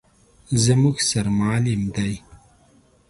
[0.63, 2.13] _زموږ سر معلم دی.